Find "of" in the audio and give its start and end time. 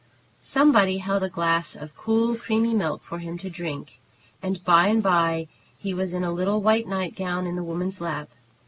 1.75-1.95